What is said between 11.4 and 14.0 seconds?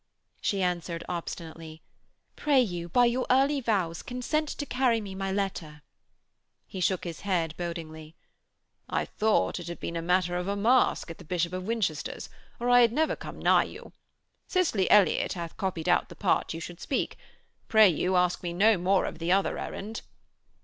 of Winchester's; or I had never come nigh you.